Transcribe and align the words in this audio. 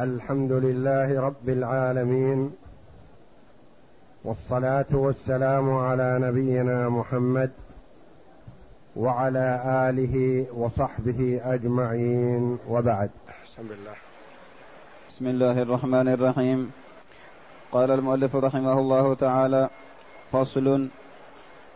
الحمد 0.00 0.52
لله 0.52 1.20
رب 1.20 1.48
العالمين 1.48 2.52
والصلاة 4.24 4.86
والسلام 4.92 5.70
على 5.76 6.18
نبينا 6.22 6.88
محمد 6.88 7.50
وعلى 8.96 9.62
آله 9.88 10.46
وصحبه 10.56 11.40
أجمعين 11.44 12.58
وبعد. 12.68 13.10
بسم 13.44 13.62
الله 13.62 13.94
بسم 15.10 15.26
الله 15.26 15.62
الرحمن 15.62 16.08
الرحيم. 16.08 16.72
قال 17.72 17.90
المؤلف 17.90 18.36
رحمه 18.36 18.78
الله 18.78 19.14
تعالى 19.14 19.70
فصل 20.32 20.88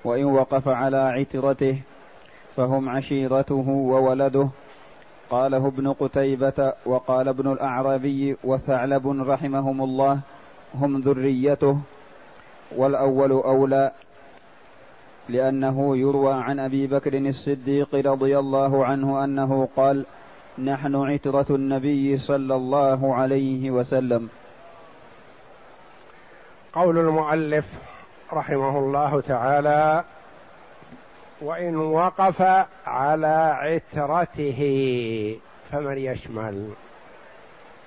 وإن 0.05 0.25
وقف 0.25 0.69
على 0.69 0.97
عترته 0.97 1.83
فهم 2.57 2.89
عشيرته 2.89 3.69
وولده. 3.69 4.49
قاله 5.31 5.67
ابن 5.67 5.93
قتيبة 5.93 6.73
وقال 6.87 7.29
ابن 7.29 7.53
الأعرابي 7.53 8.37
وثعلب 8.45 9.09
رحمهم 9.09 9.83
الله 9.83 10.21
هم 10.75 11.01
ذريته 11.01 11.79
والأول 12.77 13.33
أولى 13.33 13.93
لأنه 15.29 15.97
يروى 15.97 16.35
عن 16.35 16.59
أبي 16.61 16.87
بكر 16.87 17.19
الصديق 17.19 17.95
رضي 17.95 18.39
الله 18.39 18.87
عنه 18.87 19.25
أنه 19.25 19.69
قال 19.77 20.07
نحن 20.59 20.97
عترة 20.97 21.47
النبي 21.51 22.17
صلى 22.17 22.55
الله 22.55 23.15
عليه 23.15 23.71
وسلم. 23.71 24.29
قول 26.73 26.99
المؤلف 26.99 27.65
رحمه 28.33 28.79
الله 28.79 29.21
تعالى 29.21 30.05
وإن 31.41 31.77
وقف 31.77 32.67
على 32.87 33.57
عترته 33.61 34.61
فمن 35.73 35.99
يشمل؟ 35.99 36.71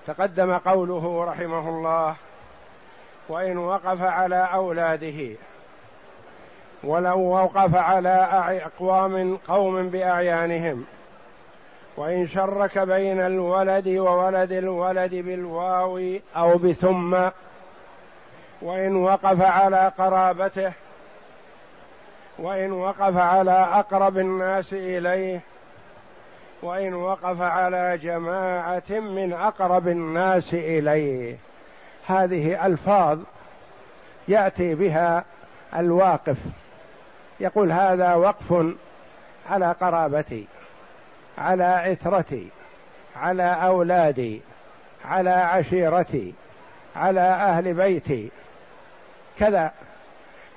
تقدم 0.08 0.58
قوله 0.58 1.26
رحمه 1.26 1.70
الله 1.70 2.16
وإن 3.30 3.58
وقف 3.58 4.02
على 4.02 4.50
أولاده 4.54 5.36
ولو 6.84 7.20
وقف 7.20 7.76
على 7.76 8.28
أقوام 8.66 9.38
قوم 9.48 9.90
بأعيانهم 9.90 10.86
وإن 11.98 12.28
شرك 12.28 12.80
بين 12.80 13.20
الولد 13.20 13.88
وولد 13.88 14.52
الولد 14.52 15.16
بالواو 15.16 16.02
أو 16.36 16.58
بثم 16.58 17.18
وإن 18.62 18.96
وقف 18.96 19.42
على 19.42 19.92
قرابته 19.98 20.74
وإن 22.42 22.72
وقف 22.72 23.18
على 23.18 23.52
أقرب 23.52 24.18
الناس 24.18 24.74
إليه 24.74 25.42
وإن 26.62 26.94
وقف 26.94 27.42
على 27.42 27.98
جماعة 27.98 28.90
من 28.90 29.34
أقرب 29.34 29.88
الناس 29.88 30.54
إليه. 30.54 31.38
هذه 32.08 32.66
ألفاظ 32.66 33.20
يأتي 34.28 34.76
بها 34.76 35.26
الواقف. 35.76 36.38
يقول 37.40 37.72
هذا 37.72 38.14
وقف 38.14 38.66
على 39.50 39.72
قرابتي 39.82 40.48
على 41.38 41.64
عترتي 41.64 42.48
على 43.16 43.44
أولادي 43.44 44.42
على 45.06 45.30
عشيرتي 45.30 46.34
على 46.96 47.22
أهل 47.22 47.74
بيتي. 47.74 48.32
كذا. 49.40 49.72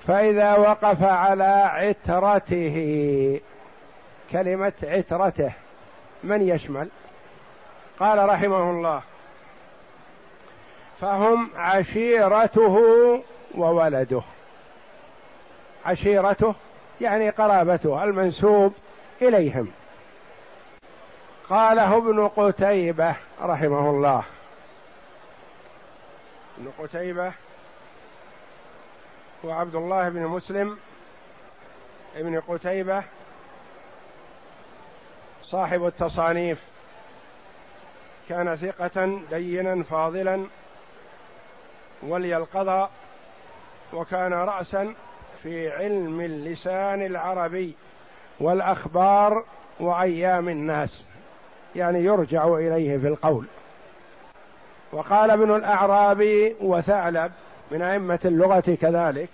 فإذا 0.07 0.55
وقف 0.55 1.03
على 1.03 1.71
عترته 1.73 3.41
كلمة 4.33 4.73
عترته 4.83 5.53
من 6.25 6.49
يشمل؟ 6.49 6.89
قال 8.01 8.29
رحمه 8.29 8.71
الله 8.71 9.03
فهم 11.01 11.51
عشيرته 11.57 12.79
وولده. 13.55 14.23
عشيرته 15.87 16.55
يعني 17.01 17.31
قرابته 17.31 18.05
المنسوب 18.05 18.73
إليهم. 19.23 19.69
قاله 21.49 21.97
ابن 21.97 22.29
قتيبة 22.29 23.15
رحمه 23.43 23.91
الله. 23.91 24.23
ابن 26.59 26.71
قتيبة 26.79 27.33
وعبد 29.45 29.75
الله 29.75 30.09
بن 30.09 30.27
مسلم 30.27 30.79
ابن 32.17 32.41
قتيبة 32.41 33.03
صاحب 35.43 35.87
التصانيف. 35.87 36.63
كان 38.29 38.57
ثقة 38.57 39.21
دينا 39.31 39.83
فاضلا 39.83 40.47
ولي 42.03 42.37
القضاء 42.37 42.91
وكان 43.93 44.33
رأسا 44.33 44.95
في 45.43 45.71
علم 45.71 46.21
اللسان 46.21 47.07
العربي 47.07 47.75
والأخبار 48.41 49.45
وأيام 49.81 50.49
الناس 50.49 51.05
يعني 51.77 52.05
يرجع 52.05 52.45
إليه 52.45 52.99
في 52.99 53.09
القول. 53.09 53.47
وقال 54.93 55.31
ابن 55.31 55.55
الأعرابي 55.55 56.57
وثعلب 56.61 57.33
من 57.73 57.83
أئمة 57.83 58.19
اللغة 58.25 58.79
كذلك 58.81 59.29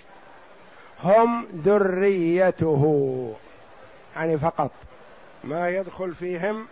هم 1.04 1.47
ذريته 1.65 2.84
يعني 4.16 4.38
فقط 4.38 4.71
ما 5.44 5.69
يدخل 5.69 6.15
فيهم 6.15 6.66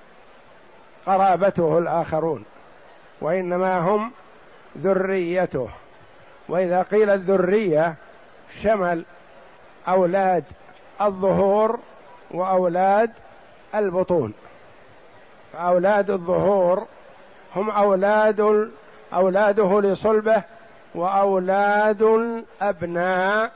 قرابته 1.07 1.79
الآخرون 1.79 2.45
وإنما 3.21 3.79
هم 3.79 4.13
ذريته. 4.79 5.69
وإذا 6.49 6.83
قيل 6.83 7.11
الذرية 7.11 7.95
شمل 8.63 9.05
أولاد 9.89 10.45
الظهور 11.01 11.79
وأولاد 12.31 13.11
البطون. 13.75 14.35
فأولاد 15.53 16.11
الظهور 16.11 16.87
هم 17.57 17.71
أولاد 17.71 18.71
أولاده 19.13 19.81
لصلبة 19.81 20.43
وأولاد 20.97 22.03
الأبناء 22.03 23.53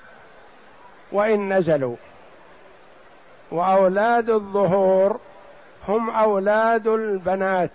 وإن 1.12 1.52
نزلوا. 1.52 1.96
وأولاد 3.50 4.30
الظهور 4.30 5.20
هم 5.88 6.10
أولاد 6.10 6.86
البنات. 6.86 7.70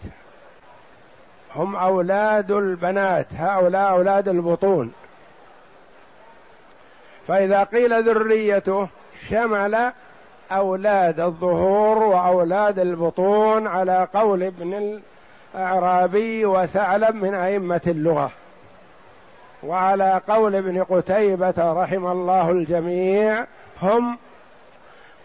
هم 1.55 1.75
أولاد 1.75 2.51
البنات 2.51 3.27
هؤلاء 3.37 3.91
أولاد 3.91 4.27
البطون. 4.27 4.93
فإذا 7.27 7.63
قيل 7.63 8.03
ذريته 8.03 8.87
شمل 9.29 9.91
أولاد 10.51 11.19
الظهور 11.19 11.97
وأولاد 11.97 12.79
البطون 12.79 13.67
على 13.67 14.07
قول 14.13 14.43
ابن 14.43 15.01
الأعرابي 15.55 16.45
وثعلب 16.45 17.15
من 17.15 17.33
أئمة 17.33 17.81
اللغة. 17.87 18.31
وعلى 19.65 20.21
قول 20.27 20.55
ابن 20.55 20.83
قتيبة 20.83 21.53
رحم 21.57 22.07
الله 22.07 22.51
الجميع 22.51 23.45
هم 23.81 24.17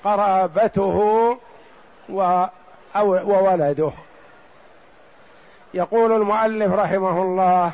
قرابته 0.05 1.37
وولده. 3.05 3.91
يقول 5.75 6.12
المؤلف 6.12 6.73
رحمه 6.73 7.23
الله 7.23 7.73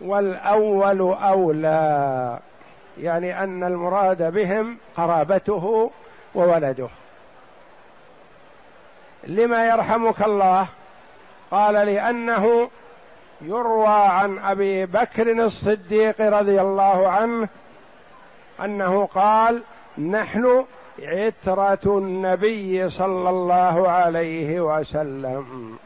والأول 0.00 1.00
أولى 1.00 2.38
يعني 3.00 3.42
أن 3.42 3.64
المراد 3.64 4.32
بهم 4.32 4.78
قرابته 4.96 5.90
وولده. 6.34 6.88
لما 9.24 9.66
يرحمك 9.66 10.22
الله؟ 10.22 10.66
قال 11.50 11.74
لأنه 11.74 12.70
يروى 13.42 13.86
عن 13.88 14.38
أبي 14.38 14.86
بكر 14.86 15.44
الصديق 15.44 16.20
رضي 16.20 16.60
الله 16.60 17.08
عنه 17.08 17.48
أنه 18.64 19.06
قال 19.06 19.62
نحن 19.98 20.64
عترة 21.02 21.98
النبي 21.98 22.90
صلى 22.90 23.30
الله 23.30 23.88
عليه 23.90 24.60
وسلم. 24.60 25.76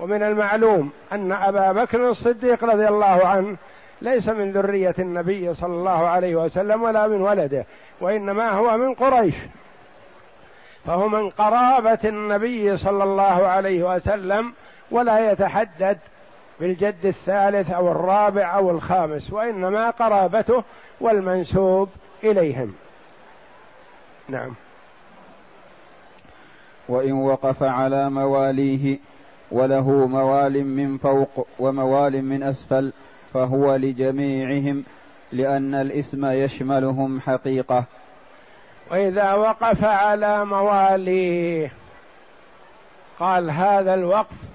ومن 0.00 0.22
المعلوم 0.22 0.92
أن 1.12 1.32
أبا 1.32 1.72
بكر 1.72 2.08
الصديق 2.08 2.64
رضي 2.64 2.88
الله 2.88 3.26
عنه 3.26 3.56
ليس 4.02 4.28
من 4.28 4.52
ذرية 4.52 4.94
النبي 4.98 5.54
صلى 5.54 5.74
الله 5.74 6.08
عليه 6.08 6.36
وسلم 6.36 6.82
ولا 6.82 7.08
من 7.08 7.20
ولده 7.20 7.64
وإنما 8.00 8.50
هو 8.50 8.76
من 8.76 8.94
قريش. 8.94 9.34
فهو 10.86 11.08
من 11.08 11.30
قرابة 11.30 11.98
النبي 12.04 12.76
صلى 12.76 13.04
الله 13.04 13.46
عليه 13.46 13.94
وسلم 13.94 14.52
ولا 14.90 15.32
يتحدد 15.32 15.98
بالجد 16.62 17.06
الثالث 17.06 17.70
أو 17.70 17.92
الرابع 17.92 18.56
أو 18.56 18.70
الخامس 18.70 19.32
وإنما 19.32 19.90
قرابته 19.90 20.64
والمنسوب 21.00 21.88
إليهم. 22.24 22.74
نعم. 24.28 24.54
وإن 26.88 27.12
وقف 27.12 27.62
على 27.62 28.10
مواليه 28.10 28.98
وله 29.50 30.06
موال 30.06 30.64
من 30.64 30.98
فوق 30.98 31.46
وموال 31.58 32.24
من 32.24 32.42
أسفل 32.42 32.92
فهو 33.34 33.76
لجميعهم 33.76 34.84
لأن 35.32 35.74
الإسم 35.74 36.26
يشملهم 36.26 37.20
حقيقة. 37.20 37.84
وإذا 38.90 39.32
وقف 39.32 39.84
على 39.84 40.44
مواليه 40.44 41.72
قال 43.18 43.50
هذا 43.50 43.94
الوقف 43.94 44.51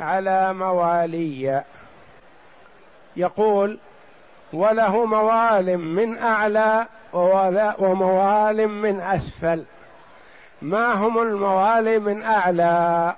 على 0.00 0.52
موالي. 0.52 1.62
يقول 3.16 3.78
وله 4.52 5.04
موال 5.04 5.78
من 5.78 6.18
أعلى 6.18 6.86
وموال 7.78 8.68
من 8.68 9.00
أسفل. 9.00 9.64
ما 10.62 10.92
هم 10.94 11.18
الموالي 11.18 11.98
من 11.98 12.22
أعلى؟ 12.22 13.14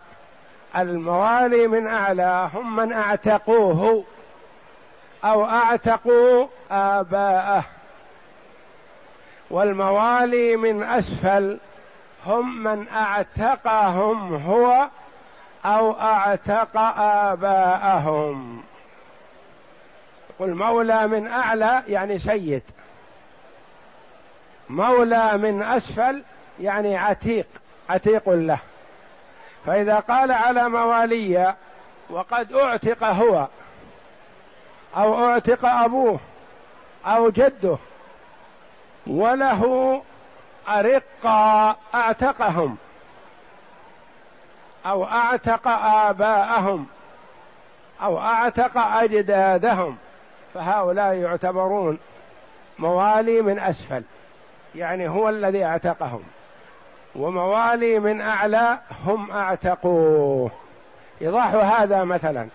الموالي 0.77 1.67
من 1.67 1.87
أعلى 1.87 2.50
هم 2.55 2.77
من 2.77 2.93
أعتقوه 2.93 4.05
أو 5.25 5.44
أعتقوا 5.44 6.47
آباءه. 6.71 7.65
والموالي 9.50 10.56
من 10.56 10.83
أسفل 10.83 11.59
هم 12.26 12.62
من 12.62 12.88
أعتقهم 12.88 14.35
هو 14.35 14.88
أو 15.65 16.01
أعتق 16.01 16.77
آباءهم. 16.99 18.62
قل 20.39 20.55
مولى 20.55 21.07
من 21.07 21.27
أعلى 21.29 21.83
يعني 21.89 22.19
سيد. 22.19 22.62
مولى 24.69 25.39
من 25.39 25.62
أسفل 25.62 26.23
يعني 26.61 26.97
عتيق 26.97 27.47
عتيق 27.91 28.29
له. 28.29 28.59
فإذا 29.67 30.01
قال 30.01 30.33
على 30.33 30.69
موالي 30.69 31.55
وقد 32.11 32.53
أعتق 32.53 33.05
هو 33.05 33.49
أو 34.97 35.25
أعتق 35.25 35.65
أبوه 35.65 36.21
أو 37.07 37.31
جده 37.31 37.77
وله 39.07 40.03
أرقا 40.69 41.77
أعتقهم. 41.95 42.77
أو 44.87 45.05
أعتق 45.05 45.69
آباءهم 45.69 46.87
أو 48.03 48.19
أعتق 48.21 48.79
أجدادهم 48.79 49.97
فهؤلاء 50.55 51.15
يعتبرون 51.15 51.99
موالي 52.79 53.43
من 53.43 53.59
أسفل 53.59 54.03
يعني 54.75 55.09
هو 55.09 55.29
الذي 55.29 55.65
أعتقهم 55.65 56.23
وموالي 57.17 57.99
من 57.99 58.21
أعلى 58.21 58.79
هم 59.05 59.31
أعتقوه. 59.31 60.50
إيضاح 61.23 61.55
هذا 61.55 62.05
مثلا. 62.05 62.49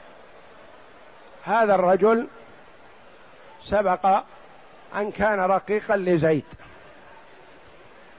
هذا 1.46 1.76
الرجل 1.76 2.28
سبق 3.64 4.24
أن 4.96 5.12
كان 5.12 5.40
رقيقا 5.40 5.98
لزيد 5.98 6.46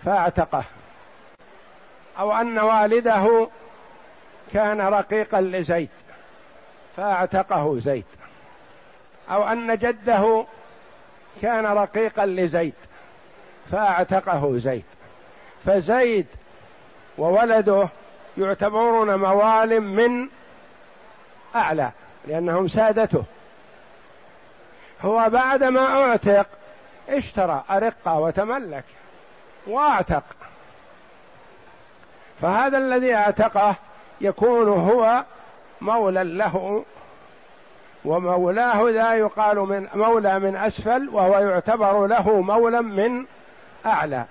فأعتقه 0.05 0.65
أو 2.19 2.33
أن 2.33 2.59
والده 2.59 3.49
كان 4.53 4.81
رقيقا 4.81 5.41
لزيد 5.41 5.89
فاعتقه 6.97 7.79
زيد. 7.79 8.05
أو 9.31 9.49
أن 9.49 9.77
جده 9.79 10.45
كان 11.43 11.67
رقيقا 11.67 12.27
لزيد 12.27 12.75
فاعتقه 13.71 14.59
زيد. 14.59 14.85
فزيد 15.65 16.27
وولده 17.19 17.89
يعتبرون 18.39 19.15
موال 19.15 19.81
من 19.81 20.29
أعلى 21.55 21.91
لأنهم 22.27 22.69
سادته. 22.69 23.25
هو 25.03 25.29
بعدما 25.31 26.03
أعتق 26.03 26.47
اشترى 27.09 27.65
أرقة 27.71 28.19
وتملك 28.19 28.85
واعتق. 29.67 30.25
فهذا 32.43 32.79
الذي 32.79 33.15
اعتقه 33.15 33.77
يكون 34.21 34.69
هو 34.69 35.25
مولى 35.81 36.25
له 36.25 36.85
ومولاه 38.05 38.91
ذا 38.91 39.15
يقال 39.15 39.59
من 39.59 39.89
مولى 39.95 40.39
من 40.39 40.57
أسفل 40.57 41.09
وهو 41.13 41.39
يعتبر 41.39 42.07
له 42.07 42.41
مولى 42.41 42.83
من 42.83 43.25
أعلى. 43.87 44.25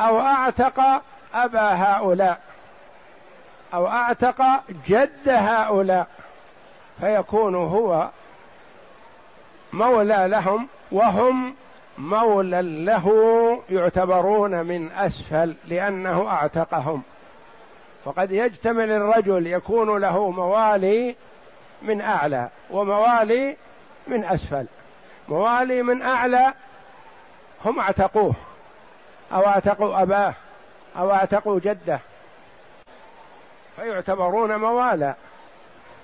أو 0.00 0.20
أعتق 0.20 0.80
أبا 1.34 1.74
هؤلاء. 1.74 2.40
أو 3.74 3.88
أعتق 3.88 4.42
جد 4.88 5.28
هؤلاء. 5.28 6.06
فيكون 7.00 7.54
هو 7.54 8.08
مولى 9.72 10.28
لهم 10.28 10.68
وهم 10.92 11.54
مولى 11.98 12.84
له 12.84 13.08
يعتبرون 13.70 14.66
من 14.66 14.92
أسفل 14.92 15.56
لأنه 15.68 16.28
أعتقهم. 16.28 17.02
فقد 18.04 18.30
يجتمل 18.32 18.90
الرجل 18.90 19.46
يكون 19.46 20.00
له 20.00 20.30
موالي 20.30 21.16
من 21.82 22.00
أعلى 22.00 22.48
وموالي 22.70 23.56
من 24.06 24.24
أسفل. 24.24 24.66
موالي 25.28 25.82
من 25.82 26.02
أعلى 26.02 26.54
هم 27.64 27.80
أعتقوه 27.80 28.34
أو 29.32 29.46
أعتقوا 29.46 30.02
أباه 30.02 30.34
أو 30.96 31.12
أعتقوا 31.12 31.60
جده. 31.60 32.00
فيعتبرون 33.76 34.56
موالى 34.56 35.14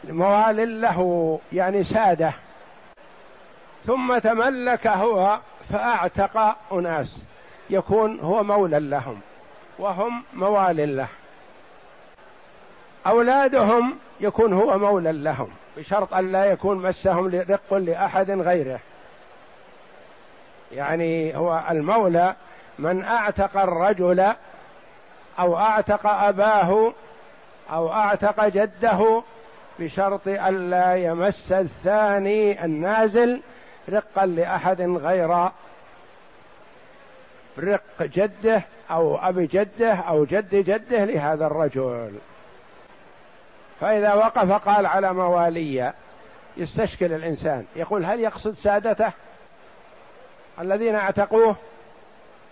موال 0.05 0.81
له 0.81 1.41
يعني 1.53 1.85
سادة. 1.85 2.33
ثم 3.87 4.19
تملك 4.19 4.87
هو 4.87 5.39
فأعتق 5.73 6.57
أناس 6.73 7.21
يكون 7.71 8.21
هو 8.21 8.43
مولى 8.43 8.81
لهم 8.81 9.21
وهم 9.79 10.25
موال 10.33 10.97
له. 10.97 11.09
أولادهم 13.07 13.99
يكون 14.21 14.53
هو 14.53 14.79
مولى 14.79 15.13
لهم 15.13 15.49
بشرط 15.77 16.15
أن 16.15 16.33
لا 16.33 16.45
يكون 16.45 16.79
مسهم 16.79 17.29
رق 17.29 17.75
لأحد 17.75 18.31
غيره. 18.31 18.81
يعني 20.73 21.37
هو 21.37 21.65
المولى 21.71 22.35
من 22.79 23.05
أعتق 23.05 23.57
الرجل 23.57 24.33
أو 25.39 25.59
أعتق 25.59 26.07
أباه 26.07 26.93
أو 27.71 27.93
أعتق 27.93 28.47
جده 28.47 29.23
بشرط 29.79 30.29
ألا 30.29 30.97
يمس 30.97 31.53
الثاني 31.53 32.65
النازل 32.65 33.41
رقا 33.89 34.27
لأحد 34.27 34.81
غير 34.81 35.49
رق 37.59 38.03
جده 38.03 38.63
أو 38.91 39.17
أبي 39.17 39.47
جده 39.47 39.95
أو 39.95 40.25
جد 40.25 40.55
جده 40.55 41.05
لهذا 41.05 41.47
الرجل. 41.47 42.19
فإذا 43.81 44.15
وقف 44.15 44.53
قال 44.53 44.87
على 44.87 45.13
موالي 45.13 45.93
يستشكل 46.57 47.13
الإنسان. 47.13 47.67
يقول 47.77 48.05
هل 48.05 48.21
يقصد 48.21 48.55
سادته 48.55 49.13
الذين 50.61 50.95
اعتقوه؟ 50.95 51.57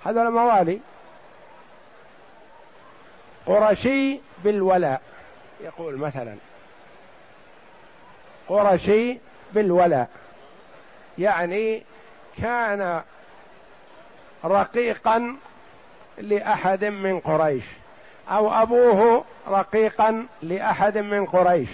هذا 0.04 0.30
موالي. 0.30 0.80
قرشي 3.46 4.20
بالولاء. 4.44 5.02
يقول 5.60 5.96
مثلا 5.96 6.36
قرشي 8.48 9.18
بالولاء. 9.52 10.08
يعني 11.18 11.82
كان 12.38 13.02
رقيقا 14.44 15.36
لأحد 16.18 16.84
من 16.84 17.20
قريش. 17.20 17.64
أو 18.30 18.62
أبوه 18.62 19.24
رقيقا 19.48 20.26
لأحد 20.42 20.98
من 20.98 21.26
قريش 21.26 21.68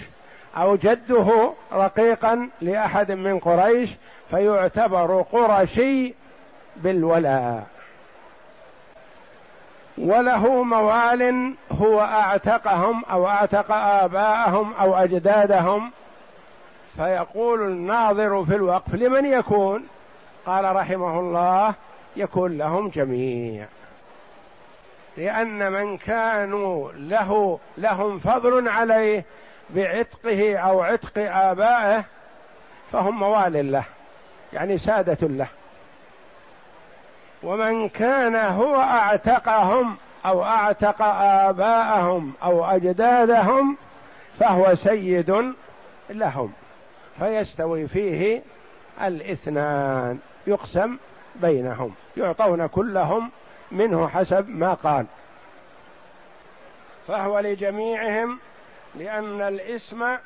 أو 0.57 0.75
جده 0.75 1.53
رقيقا 1.73 2.49
لأحد 2.61 3.11
من 3.11 3.39
قريش 3.39 3.89
فيعتبر 4.29 5.21
قرشي 5.21 6.13
بالولاء. 6.75 7.67
وله 9.97 10.63
موال 10.63 11.53
هو 11.71 12.01
أعتقهم 12.01 13.03
أو 13.11 13.27
أعتق 13.27 13.71
آباءهم 13.71 14.73
أو 14.73 14.95
أجدادهم. 14.95 15.91
فيقول 16.97 17.61
الناظر 17.61 18.45
في 18.45 18.55
الوقف 18.55 18.95
لمن 18.95 19.25
يكون؟ 19.25 19.87
قال 20.45 20.75
رحمه 20.75 21.19
الله 21.19 21.73
يكون 22.15 22.57
لهم 22.57 22.89
جميع. 22.89 23.65
لأن 25.17 25.71
من 25.71 25.97
كانوا 25.97 26.91
له 26.91 27.59
لهم 27.77 28.19
فضل 28.19 28.69
عليه 28.69 29.25
بعتقه 29.69 30.57
أو 30.57 30.81
عتق 30.81 31.17
آبائه 31.17 32.03
فهم 32.91 33.19
موال 33.19 33.71
له 33.71 33.83
يعني 34.53 34.77
سادة 34.77 35.27
له. 35.27 35.47
ومن 37.43 37.89
كان 37.89 38.35
هو 38.35 38.75
أعتقهم 38.75 39.97
أو 40.25 40.43
أعتق 40.43 41.01
آباءهم 41.01 42.33
أو 42.43 42.65
أجدادهم 42.65 43.77
فهو 44.39 44.75
سيد 44.75 45.53
لهم. 46.09 46.51
فيستوي 47.19 47.87
فيه 47.87 48.41
الاثنان 49.01 50.19
يقسم 50.47 50.97
بينهم 51.35 51.93
يعطون 52.17 52.67
كلهم 52.67 53.31
منه 53.71 54.07
حسب 54.07 54.49
ما 54.49 54.73
قال. 54.73 55.05
فهو 57.07 57.39
لجميعهم 57.39 58.39
لأن 58.95 59.41
الاسم 59.41 60.17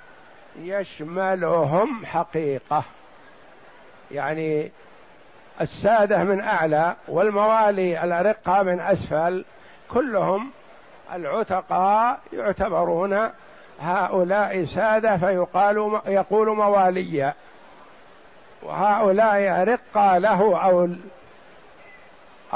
يشملهم 0.59 2.05
حقيقة. 2.05 2.83
يعني 4.11 4.71
السادة 5.61 6.23
من 6.23 6.41
أعلى 6.41 6.95
والموالي 7.07 8.03
الأرقة 8.03 8.63
من 8.63 8.79
أسفل 8.79 9.45
كلهم 9.89 10.51
العتقاء 11.13 12.19
يعتبرون 12.33 13.29
هؤلاء 13.79 14.65
سادة 14.65 15.17
فيقال 15.17 16.01
يقول 16.05 16.55
مواليا. 16.55 17.33
وهؤلاء 18.63 19.61
أرقى 19.61 20.19
له 20.19 20.57
أو 20.65 20.89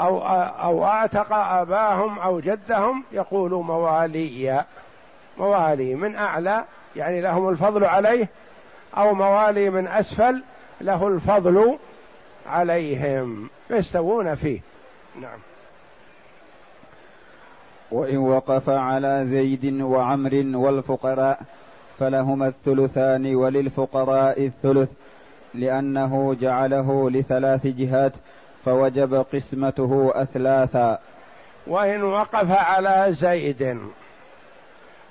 أو 0.06 0.18
أو 0.62 0.84
أعتق 0.84 1.32
آباهم 1.32 2.18
أو 2.18 2.40
جدهم 2.40 3.04
يقول 3.12 3.50
موالي. 3.50 4.64
موالي 5.38 5.94
من 5.94 6.16
أعلى 6.16 6.64
يعني 6.96 7.20
لهم 7.20 7.48
الفضل 7.48 7.84
عليه 7.84 8.28
أو 8.96 9.14
موالي 9.14 9.70
من 9.70 9.86
أسفل 9.86 10.42
له 10.80 11.08
الفضل 11.08 11.78
عليهم. 12.46 13.50
يستوون 13.70 14.34
فيه. 14.34 14.60
نعم. 15.20 15.38
وإن 17.90 18.16
وقف 18.16 18.68
على 18.68 19.22
زيد 19.26 19.80
وعمر 19.80 20.42
والفقراء 20.54 21.40
فلهما 21.98 22.48
الثلثان 22.48 23.34
وللفقراء 23.34 24.46
الثلث 24.46 24.90
لأنه 25.54 26.34
جعله 26.34 27.10
لثلاث 27.10 27.66
جهات 27.66 28.12
فوجب 28.68 29.26
قسمته 29.32 30.12
أثلاثا. 30.14 30.98
وإن 31.66 32.02
وقف 32.02 32.50
على 32.50 33.06
زيد 33.10 33.80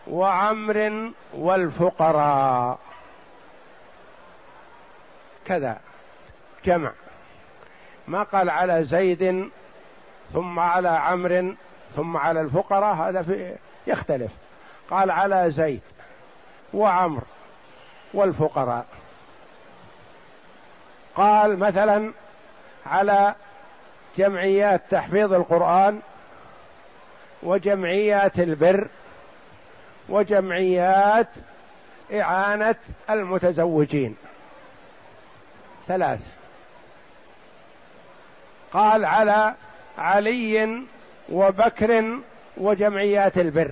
وعمر 0.07 1.11
والفقراء. 1.33 2.79
كذا. 5.45 5.79
جمع. 6.65 6.91
ما 8.07 8.23
قال 8.23 8.49
على 8.49 8.83
زيد 8.83 9.49
ثم 10.33 10.59
على 10.59 10.89
عمرو 10.89 11.53
ثم 11.95 12.17
على 12.17 12.41
الفقراء 12.41 12.95
هذا 12.95 13.21
في 13.21 13.55
يختلف. 13.87 14.31
قال 14.89 15.11
على 15.11 15.51
زيد 15.51 15.81
وعمر 16.73 17.23
والفقراء. 18.13 18.85
قال 21.15 21.59
مثلا 21.59 22.13
على 22.85 23.35
جمعيات 24.17 24.81
تحفيظ 24.89 25.33
القرآن 25.33 25.99
وجمعيات 27.43 28.39
البر 28.39 28.87
وجمعيات 30.09 31.27
إعانة 32.13 32.75
المتزوجين. 33.09 34.15
ثلاث. 35.87 36.19
قال 38.71 39.05
على 39.05 39.55
علي 39.97 40.81
وبكر 41.31 42.19
وجمعيات 42.57 43.37
البر. 43.37 43.71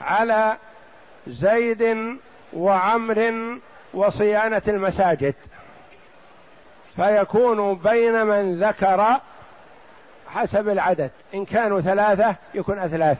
على 0.00 0.56
زيد 1.26 2.16
وعمر 2.52 3.58
وصيانة 3.94 4.62
المساجد. 4.68 5.34
فيكون 6.98 7.74
بين 7.74 8.26
من 8.26 8.64
ذكر 8.64 9.20
حسب 10.28 10.68
العدد. 10.68 11.10
إن 11.34 11.44
كانوا 11.44 11.80
ثلاثة 11.80 12.34
يكون 12.54 12.78
أثلاث. 12.78 13.18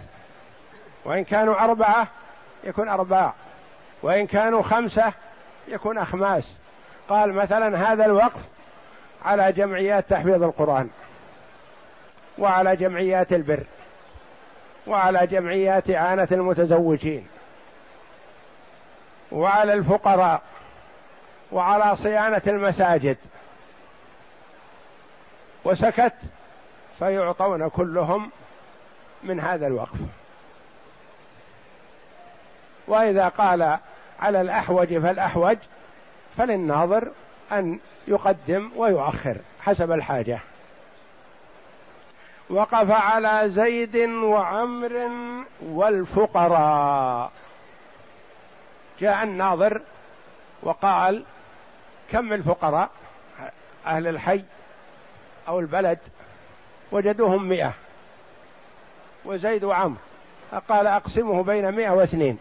وإن 1.05 1.25
كانوا 1.25 1.65
أربعة 1.65 2.09
يكون 2.65 2.89
أرباع 2.89 3.35
وإن 4.03 4.27
كانوا 4.27 4.63
خمسة 4.63 5.13
يكون 5.69 5.99
أخماس. 5.99 6.57
قال 7.09 7.33
مثلا 7.33 7.93
هذا 7.93 8.05
الوقف 8.05 8.41
على 9.25 9.53
جمعيات 9.53 10.11
تحفيظ 10.11 10.43
القرآن 10.43 10.89
وعلى 12.39 12.77
جمعيات 12.77 13.33
البر 13.33 13.65
وعلى 14.87 15.27
جمعيات 15.27 15.91
إعانة 15.91 16.29
المتزوجين 16.33 17.27
وعلى 19.33 19.73
الفقراء 19.73 20.43
وعلى 21.53 21.97
صيانة 21.97 22.43
المساجد. 22.47 23.17
وسكت 25.69 26.15
فيعطون 26.99 27.69
كلهم 27.69 28.31
من 29.23 29.41
هذا 29.41 29.67
الوقف. 29.67 29.99
وإذا 32.87 33.29
قال 33.29 33.79
على 34.21 34.41
الأحوج 34.41 34.99
فالأحوج 34.99 35.57
فللناظر 36.37 37.09
أن 37.53 37.79
يقدم 38.09 38.71
ويؤخر 38.77 39.37
حسب 39.61 39.93
الحاجة. 39.93 40.39
وقف 42.51 42.91
على 42.91 43.51
زيد 43.51 43.97
وعمر 44.09 45.11
والفقراء. 45.63 47.31
جاء 49.01 49.23
الناظر 49.23 49.83
وقال 50.63 51.25
كم 52.11 52.33
الفقراء 52.33 52.91
أهل 53.87 54.07
الحي؟ 54.07 54.45
أو 55.49 55.61
البلد 55.61 55.99
وجدوهم 56.93 57.49
مئة. 57.49 57.73
وزيد 59.25 59.64
وعمر. 59.64 59.97
قال 60.69 60.87
أقسمه 60.87 61.43
بين 61.43 61.73
مئة 61.73 61.90
واثنين. 61.90 62.38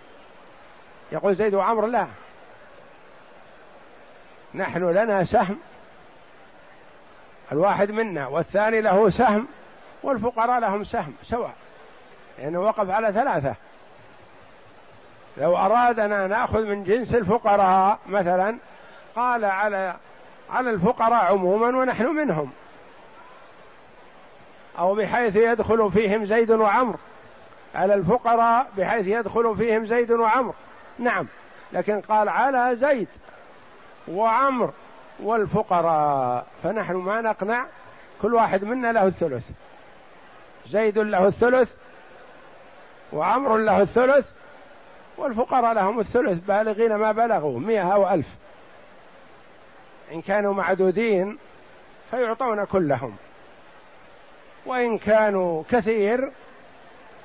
يقول 1.11 1.35
زيد 1.35 1.53
وعمر 1.53 1.85
لا. 1.85 2.07
نحن 4.55 4.89
لنا 4.89 5.23
سهم. 5.23 5.59
الواحد 7.51 7.91
منا 7.91 8.27
والثاني 8.27 8.81
له 8.81 9.09
سهم 9.09 9.47
والفقراء 10.03 10.59
لهم 10.59 10.83
سهم 10.83 11.13
سواء. 11.23 11.53
لأنه 12.39 12.59
وقف 12.59 12.89
على 12.89 13.13
ثلاثة. 13.13 13.55
لو 15.37 15.57
أرادنا 15.57 16.27
نأخذ 16.27 16.65
من 16.65 16.83
جنس 16.83 17.15
الفقراء 17.15 17.99
مثلا 18.07 18.57
قال 19.15 19.45
على 19.45 19.95
على 20.49 20.69
الفقراء 20.69 21.25
عموما 21.25 21.67
ونحن 21.67 22.05
منهم. 22.05 22.51
أو 24.79 24.96
بحيث 24.96 25.36
يدخل 25.36 25.91
فيهم 25.91 26.25
زيد 26.25 26.51
وعمر 26.51 26.96
على 27.75 27.93
الفقراء 27.93 28.67
بحيث 28.77 29.07
يدخل 29.07 29.55
فيهم 29.57 29.86
زيد 29.86 30.12
وعمر 30.12 30.53
نعم. 31.00 31.27
لكن 31.74 32.01
قال 32.01 32.29
على 32.29 32.75
زيد 32.75 33.07
وعمر 34.07 34.74
والفقراء. 35.19 36.46
فنحن 36.63 36.93
ما 36.93 37.22
نقنع. 37.22 37.65
كل 38.22 38.34
واحد 38.34 38.63
منا 38.63 38.91
له 38.91 39.07
الثلث. 39.07 39.43
زيد 40.67 40.98
له 40.98 41.27
الثلث 41.27 41.72
وعمر 43.13 43.57
له 43.57 43.81
الثلث 43.81 44.25
والفقراء 45.17 45.74
لهم 45.74 46.00
الثلث. 46.00 46.39
بالغين 46.48 46.96
ما 46.96 47.12
بلغوا. 47.12 47.60
مئة 47.60 47.93
أو 47.93 48.10
ألف. 48.10 48.27
إن 50.12 50.22
كانوا 50.22 50.53
معدودين 50.53 51.38
فيعطون 52.12 52.65
كلهم. 52.65 53.15
وإن 54.67 54.97
كانوا 54.97 55.63
كثير 55.69 56.31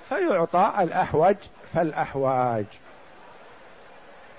فيعطى 0.08 0.72
الأحوج 0.78 1.37
فالأحواج. 1.75 2.64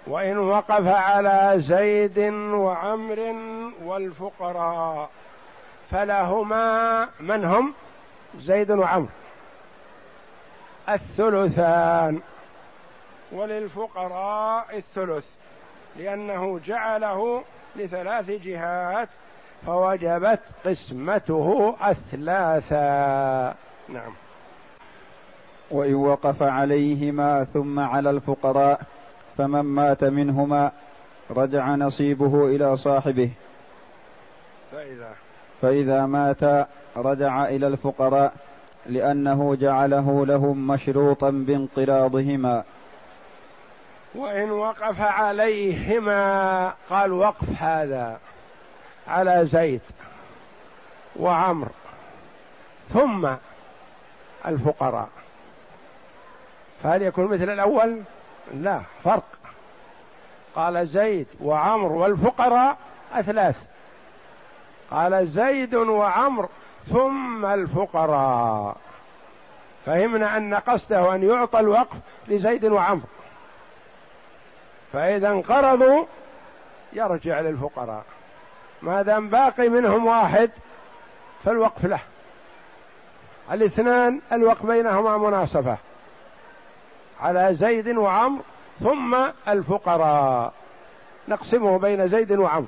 وإن 0.08 0.38
وقف 0.38 0.88
على 0.88 1.54
زيد 1.58 2.20
وعمر 2.54 3.36
والفقراء 3.84 5.10
فلهما 5.92 7.08
من 7.20 7.46
هم؟ 7.46 7.74
زيد 8.40 8.72
وعمر. 8.72 9.10
الثلثان. 10.90 12.22
وللفقراء 13.32 14.78
الثلث 14.78 15.26
لأنه 15.98 16.60
جعله 16.66 17.44
لثلاث 17.76 18.30
جهات 18.30 19.10
فوجبت 19.66 20.40
قسمته 20.66 21.76
أثلاثا. 21.82 23.56
نعم. 23.90 24.14
وإن 25.72 25.94
وقف 25.94 26.44
عليهما 26.44 27.44
ثم 27.44 27.80
على 27.80 28.10
الفقراء 28.10 28.82
فمن 29.38 29.62
مات 29.62 30.04
منهما 30.04 30.72
رجع 31.32 31.76
نصيبه 31.76 32.46
إلى 32.46 32.78
صاحبه. 32.78 33.30
فإذا؟ 34.72 35.12
فإذا 35.62 36.06
مات 36.06 36.68
رجع 36.98 37.46
إلى 37.46 37.68
الفقراء 37.68 38.34
لأنه 38.86 39.56
جعله 39.56 40.26
لهم 40.26 40.68
مشروطا 40.68 41.30
بانقراضهما. 41.30 42.64
وإن 44.16 44.52
وقف 44.52 45.02
عليهما 45.02 46.74
قال 46.90 47.14
وقف 47.14 47.50
هذا. 47.60 48.20
على 49.08 49.48
زيد 49.48 49.82
وعمر 51.16 51.68
ثم 52.94 53.30
الفقراء. 54.46 55.10
فهل 56.84 57.02
يكون 57.02 57.26
مثل 57.26 57.50
الأول؟ 57.50 58.02
لا 58.54 58.82
فرق. 59.04 59.24
قال 60.56 60.88
زيد 60.88 61.28
وعمر 61.42 61.92
والفقراء 61.92 62.78
أثلاث. 63.14 63.56
قال 64.92 65.28
زيد 65.28 65.76
وعمر 65.76 66.50
ثم 66.88 67.46
الفقراء. 67.46 68.78
فهمنا 69.86 70.38
أن 70.38 70.54
قصده 70.56 71.16
أن 71.16 71.24
يعطى 71.24 71.60
الوقف 71.60 71.98
لزيد 72.28 72.66
وعمر 72.66 73.08
فإذا 74.94 75.28
انقرضوا 75.28 76.06
يرجع 76.94 77.40
للفقراء. 77.40 78.06
ما 78.84 79.02
دام 79.02 79.30
باقي 79.30 79.70
منهم 79.70 80.06
واحد 80.06 80.52
فالوقف 81.44 81.86
له. 81.86 82.00
الاثنان 83.52 84.22
الوقف 84.32 84.66
بينهما 84.66 85.18
مناسبة. 85.18 85.78
على 87.22 87.56
زيد 87.56 87.88
وعمر 87.88 88.42
ثم 88.80 89.16
الفقراء. 89.48 90.54
نقسمه 91.28 91.80
بين 91.80 92.08
زيد 92.08 92.32
وعمر 92.32 92.68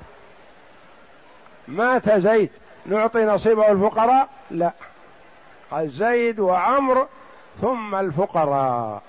مات 1.68 2.10
زيد 2.10 2.50
نعطي 2.86 3.24
نصيبه 3.24 3.70
الفقراء؟ 3.70 4.28
لا. 4.50 4.72
قال 5.70 5.90
زيد 5.90 6.40
وعمر 6.40 7.06
ثم 7.60 7.94
الفقراء. 7.94 9.02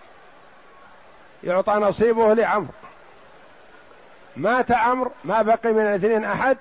يعطى 1.43 1.71
نصيبه 1.71 2.33
لعمر 2.33 2.71
مات 4.37 4.71
عمرو 4.71 5.11
ما 5.25 5.41
بقي 5.41 5.73
من 5.73 5.81
الاثنين 5.81 6.25
أحد 6.25 6.57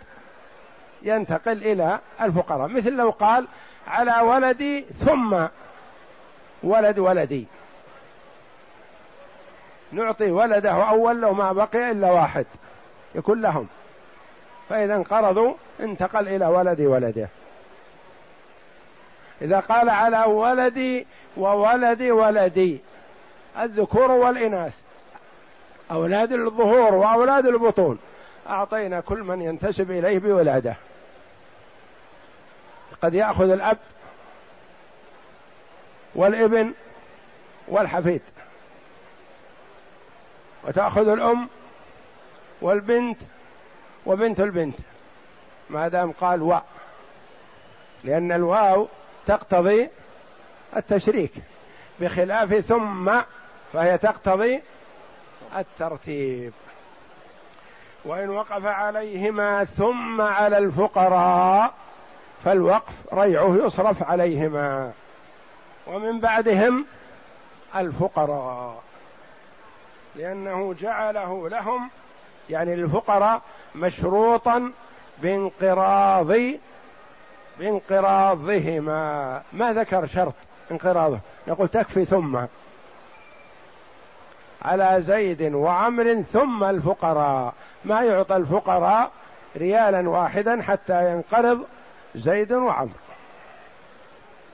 ينتقل 1.03 1.53
إلى 1.53 1.99
الفقراء. 2.21 2.69
مثل 2.69 2.93
لو 2.93 3.11
قال 3.11 3.49
على 3.89 4.21
ولدي 4.21 4.85
ثم 5.05 5.47
ولد 6.63 6.99
ولدي. 6.99 7.47
نعطي 9.93 10.31
ولده 10.31 10.73
أول 10.73 11.21
لو 11.21 11.33
ما 11.33 11.53
بقي 11.53 11.91
إلا 11.91 12.11
واحد. 12.11 12.47
يكون 13.15 13.43
لهم. 13.43 13.69
فإذا 14.69 14.95
انقرضوا 14.95 15.55
انتقل 15.81 16.29
إلى 16.29 16.47
ولد 16.47 16.81
ولده. 16.81 17.29
إذا 19.43 19.61
قال 19.61 19.91
على 19.91 20.25
ولدي 20.25 21.07
وولد 21.37 22.03
ولدي 22.03 22.81
الذكور 23.59 24.11
والإناث. 24.11 24.73
أولاد 25.91 26.33
الظهور 26.33 26.95
وأولاد 26.95 27.47
البطون. 27.47 27.99
أعطينا 28.49 29.01
كل 29.01 29.23
من 29.23 29.43
ينتسب 29.43 29.91
إليه 29.91 30.19
بولادة. 30.19 30.77
قد 33.03 33.15
يأخذ 33.15 33.51
الأب 33.51 33.79
والابن 36.15 36.73
والحفيد. 37.69 38.23
وتأخذ 40.65 41.09
الأم 41.09 41.49
والبنت 42.61 43.19
وبنت 44.07 44.41
البنت. 44.41 44.79
ما 45.71 45.89
دام 45.89 46.13
قال 46.13 46.43
و. 46.43 46.59
لأن 48.05 48.33
الواو 48.33 48.89
تقتضي 49.27 49.89
التشريك. 50.77 51.33
بخلاف 52.01 52.55
ثم 52.55 53.21
فهي 53.73 53.99
تقتضي 53.99 54.63
الترتيب. 55.57 56.53
وإن 58.07 58.31
وقف 58.31 58.67
عليهما 58.67 59.65
ثم 59.65 60.21
على 60.21 60.59
الفقراء 60.59 61.75
فالوقف 62.45 63.15
ريعه 63.15 63.57
يصرف 63.67 64.03
عليهما. 64.03 64.93
ومن 65.87 66.21
بعدهم 66.21 66.87
الفقراء 67.77 68.83
لأنه 70.17 70.75
جعله 70.75 71.49
لهم 71.49 71.91
يعني 72.51 72.77
للفقراء 72.77 73.43
مشروطا 73.75 74.73
بانقراض 75.23 76.33
بانقراضهما. 77.59 79.43
ما 79.53 79.73
ذكر 79.73 80.07
شرط 80.07 80.35
انقراضه؟ 80.71 81.19
يقول 81.47 81.69
تكفي 81.69 82.05
ثم. 82.05 82.39
على 84.63 85.03
زيد 85.03 85.55
وعمر 85.55 86.23
ثم 86.33 86.65
الفقراء. 86.65 87.55
ما 87.87 88.03
يعطى 88.03 88.37
الفقراء 88.37 89.11
ريالا 89.57 90.09
واحدا 90.09 90.63
حتى 90.63 91.13
ينقرض 91.13 91.67
زيد 92.15 92.53
وعمر 92.53 92.91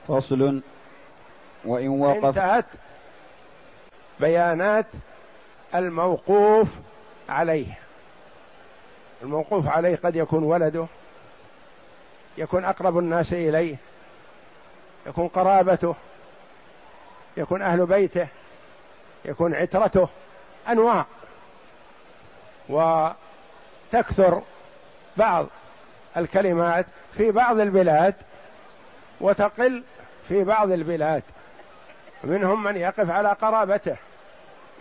فصل. 0.07 0.61
وإن 1.65 1.87
وقف 1.87 2.25
انتهت 2.25 2.65
بيانات 4.19 4.85
الموقوف 5.75 6.67
عليه. 7.29 7.77
الموقوف 9.21 9.67
عليه 9.67 9.95
قد 9.95 10.15
يكون 10.15 10.43
ولده 10.43 10.85
يكون 12.37 12.65
أقرب 12.65 12.97
الناس 12.97 13.33
إليه 13.33 13.75
يكون 15.07 15.27
قرابته 15.27 15.95
يكون 17.37 17.61
أهل 17.61 17.85
بيته 17.85 18.27
يكون 19.25 19.55
عترته 19.55 20.07
أنواع. 20.69 21.05
وتكثر 23.93 24.41
بعض 25.17 25.47
الكلمات 26.17 26.85
في 27.17 27.31
بعض 27.31 27.59
البلاد 27.59 28.15
وتقل 29.21 29.83
في 30.27 30.43
بعض 30.43 30.71
البلاد. 30.71 31.23
منهم 32.23 32.63
من 32.63 32.77
يقف 32.77 33.09
على 33.09 33.29
قرابته 33.29 33.97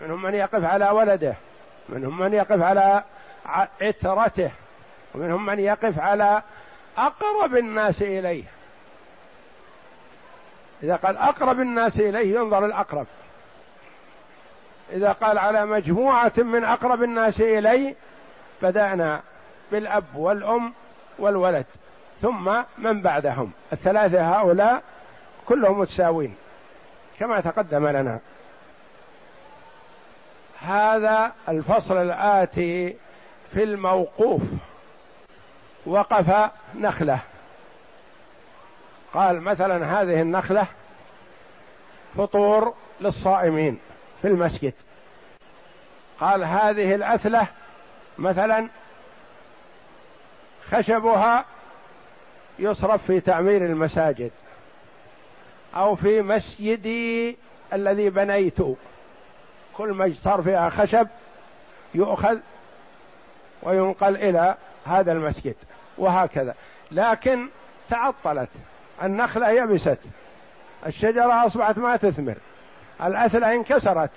منهم 0.03 0.22
من 0.22 0.35
يقف 0.35 0.64
على 0.64 0.90
ولده 0.90 1.35
منهم 1.88 2.18
من 2.18 2.35
يقف 2.35 2.62
على 2.62 3.05
عترته 3.81 4.51
ومنهم 5.14 5.46
من 5.46 5.59
يقف 5.59 5.98
على 5.98 6.42
أقرب 6.98 7.57
الناس 7.57 8.03
إليه. 8.03 8.44
إذا 10.83 10.96
قال 10.96 11.16
أقرب 11.16 11.61
الناس 11.61 12.01
إليه 12.01 12.37
ينظر 12.37 12.66
الأقرب. 12.66 13.07
إذا 14.92 15.12
قال 15.12 15.38
على 15.38 15.66
مجموعة 15.66 16.33
من 16.37 16.64
أقرب 16.64 17.03
الناس 17.03 17.40
إلي 17.40 17.96
بدأنا 18.62 19.22
بالأب 19.72 20.16
والأم 20.16 20.72
والولد 21.18 21.66
ثم 22.22 22.62
من 22.79 23.03
بعدهم؟ 23.03 23.53
الثلاثة 23.72 24.40
هؤلاء 24.40 24.83
كلهم 25.46 25.79
متساوين 25.79 26.35
كما 27.18 27.40
تقدم 27.40 27.88
لنا. 27.88 28.20
هذا 30.61 31.33
الفصل 31.48 31.96
الآتي 31.96 32.96
في 33.53 33.62
الموقوف. 33.62 34.42
وقف 35.87 36.51
نخلة. 36.75 37.18
قال 39.14 39.40
مثلا 39.40 40.01
هذه 40.01 40.22
النخلة 40.22 40.66
فطور 42.16 42.75
للصائمين 43.01 43.79
في 44.22 44.29
المسجد. 44.29 44.72
قال 46.20 46.44
هذه 46.44 46.94
الأثلة 46.94 47.48
مثلا 48.18 48.68
خشبها 50.70 51.44
يصرف 52.59 53.07
في 53.07 53.20
تعمير 53.20 53.64
المساجد 53.66 54.31
أو 55.75 55.94
في 55.94 56.22
مسجدي 56.22 57.37
الذي 57.72 58.11
بنيت. 58.11 58.59
كل 59.77 59.88
ما 59.88 60.14
صار 60.22 60.42
فيها 60.42 60.70
خشب 60.70 61.09
يؤخذ 61.94 62.38
وينقل 63.62 64.16
إلى 64.16 64.57
هذا 64.85 65.12
المسجد 65.12 65.57
وهكذا. 65.98 66.55
لكن 66.90 67.48
تعطلت 67.90 68.48
النخلة 69.03 69.51
يبست 69.51 69.98
الشجرة 70.87 71.46
أصبحت 71.46 71.79
ما 71.79 71.96
تثمر 71.96 72.37
الأثلة 73.03 73.55
انكسرت 73.55 74.11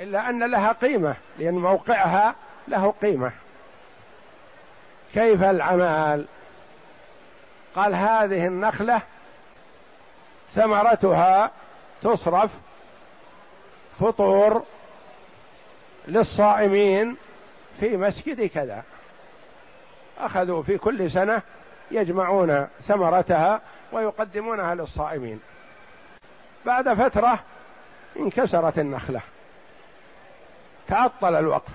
إلا 0.00 0.30
أن 0.30 0.50
لها 0.50 0.72
قيمة 0.72 1.16
لأن 1.38 1.54
موقعها 1.54 2.34
له 2.68 2.94
قيمة. 3.02 3.32
كيف 5.14 5.42
العمل 5.42 6.26
قال 7.74 7.94
هذه 7.94 8.46
النخلة 8.46 9.02
ثمرتها 10.54 11.50
تصرف 12.02 12.50
فطور 14.00 14.64
للصائمين 16.08 17.16
في 17.80 17.96
مسجد 17.96 18.46
كذا. 18.46 18.82
أخذوا 20.18 20.62
في 20.62 20.78
كل 20.78 21.10
سنة 21.10 21.42
يجمعون 21.90 22.68
ثمرتها 22.86 23.60
ويقدمونها 23.92 24.74
للصائمين. 24.74 25.40
بعد 26.66 26.94
فترة 26.94 27.38
انكسرت 28.16 28.78
النخلة. 28.78 29.20
تعطل 30.88 31.34
الوقف 31.34 31.72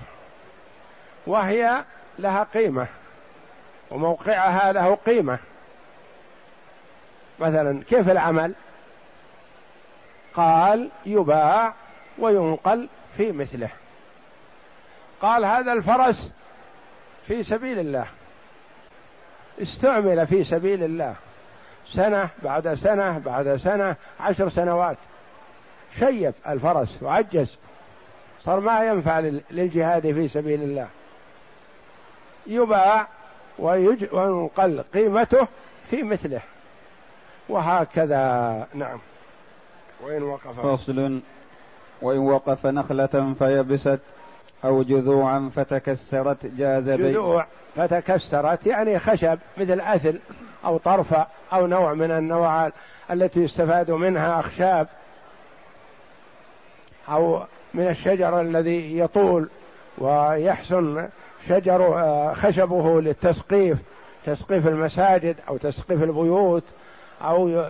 وهي 1.26 1.84
لها 2.18 2.44
قيمة 2.44 2.86
وموقعها 3.90 4.72
له 4.72 4.94
قيمة. 4.94 5.38
مثلا 7.40 7.82
كيف 7.82 8.10
العمل؟ 8.10 8.54
قال 10.34 10.90
يباع 11.06 11.74
وينقل 12.18 12.88
في 13.16 13.32
مثله. 13.32 13.70
قال 15.20 15.44
هذا 15.44 15.72
الفرس 15.72 16.32
في 17.26 17.42
سبيل 17.42 17.78
الله. 17.78 18.06
استعمل 19.62 20.26
في 20.26 20.44
سبيل 20.44 20.84
الله. 20.84 21.14
سنة 21.92 22.28
بعد 22.42 22.74
سنة 22.74 23.18
بعد 23.18 23.56
سنة 23.56 23.96
عشر 24.20 24.48
سنوات. 24.48 24.96
شيب 25.98 26.34
الفرس 26.48 27.02
وعجز 27.02 27.58
صار 28.44 28.60
ما 28.60 28.84
ينفع 28.84 29.18
للجهاد 29.50 30.02
في 30.02 30.28
سبيل 30.28 30.62
الله. 30.62 30.88
يباع 32.46 33.06
وينقل 33.58 34.82
قيمته 34.94 35.48
في 35.90 36.02
مثله. 36.02 36.40
وهكذا 37.48 38.66
نعم. 38.74 38.98
وإن 40.02 40.22
وقف. 40.22 40.60
فصل. 40.60 41.20
وإن 42.02 42.18
وقف 42.18 42.66
نخلة 42.66 43.34
فيبست 43.38 44.00
أو 44.64 44.82
جذوعا 44.82 45.50
فتكسرت 45.56 46.46
جاز 46.46 46.90
بيع 46.90 47.10
جذوع 47.10 47.46
فتكسرت 47.76 48.66
يعني 48.66 48.98
خشب 48.98 49.38
مثل 49.56 49.80
أثل 49.80 50.18
أو 50.64 50.78
طرفة 50.78 51.26
أو 51.52 51.66
نوع 51.66 51.94
من 51.94 52.10
النوع 52.10 52.70
التي 53.10 53.40
يستفاد 53.40 53.90
منها 53.90 54.40
أخشاب 54.40 54.88
أو 57.08 57.42
من 57.74 57.88
الشجر 57.88 58.40
الذي 58.40 58.98
يطول 58.98 59.48
ويحسن 59.98 61.08
شجر 61.48 61.98
آه، 61.98 62.34
خشبه 62.34 63.00
للتسقيف 63.00 63.78
تسقيف 64.26 64.66
المساجد 64.66 65.36
أو 65.48 65.56
تسقيف 65.56 66.02
البيوت 66.02 66.64
أو 67.22 67.64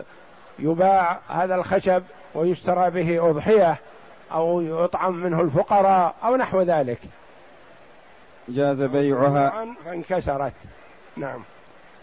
يباع 0.59 1.19
هذا 1.29 1.55
الخشب 1.55 2.03
ويشترى 2.35 2.91
به 2.91 3.31
أضحية 3.31 3.77
أو 4.33 4.61
يطعم 4.61 5.15
منه 5.15 5.41
الفقراء 5.41 6.15
أو 6.25 6.37
نحو 6.37 6.63
ذلك. 6.63 6.99
جاز 8.49 8.83
بيعها. 8.83 9.67
فانكسرت 9.85 10.53
نعم. 11.17 11.43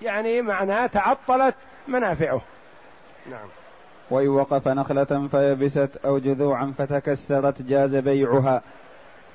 يعني 0.01 0.41
معناه 0.41 0.87
تعطلت 0.87 1.55
منافعه. 1.87 2.41
نعم. 3.29 3.47
وإن 4.11 4.27
وقف 4.27 4.67
نخلة 4.67 5.27
فيبست 5.27 5.99
أو 6.05 6.17
جذوعا 6.17 6.73
فتكسرت 6.77 7.61
جاز 7.61 7.95
بيعها 7.95 8.61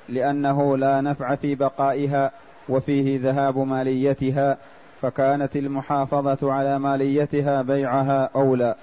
لأنه 0.09 0.77
لا 0.77 1.01
نفع 1.01 1.35
في 1.35 1.55
بقائها 1.55 2.31
وفيه 2.69 3.19
ذهاب 3.21 3.57
ماليتها 3.57 4.57
فكانت 5.01 5.55
المحافظة 5.55 6.53
على 6.53 6.79
ماليتها 6.79 7.61
بيعها 7.61 8.29
أولى. 8.35 8.75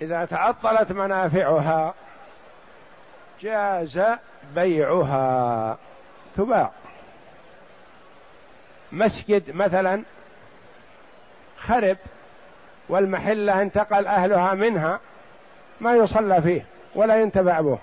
إذا 0.00 0.24
تعطلت 0.24 0.92
منافعها 0.92 1.94
جاز 3.40 4.00
بيعها. 4.54 5.78
تباع 6.36 6.70
مسجد 8.92 9.56
مثلا 9.56 10.02
خرب 11.56 11.96
والمحلة 12.88 13.62
انتقل 13.62 14.06
أهلها 14.06 14.54
منها 14.54 15.00
ما 15.80 15.94
يصلى 15.94 16.42
فيه 16.42 16.66
ولا 16.94 17.16
ينتفع 17.16 17.60
به. 17.60 17.78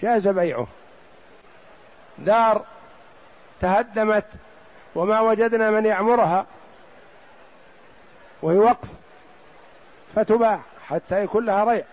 جاز 0.00 0.28
بيعه. 0.28 0.66
دار 2.18 2.64
تهدمت 3.60 4.24
وما 4.94 5.20
وجدنا 5.20 5.70
من 5.70 5.86
يعمرها 5.86 6.46
وهي 8.42 8.58
وقف 8.58 8.88
فتباع 10.14 10.60
حتى 10.88 11.22
يكون 11.22 11.46
لها 11.46 11.64
ريع. 11.64 11.84